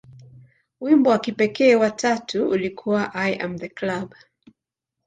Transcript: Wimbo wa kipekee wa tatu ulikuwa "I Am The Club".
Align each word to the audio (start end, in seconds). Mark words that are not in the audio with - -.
Wimbo 0.81 1.09
wa 1.09 1.19
kipekee 1.19 1.75
wa 1.75 1.91
tatu 1.91 2.49
ulikuwa 2.49 3.13
"I 3.13 3.35
Am 3.37 3.57
The 3.57 3.69
Club". 3.69 4.15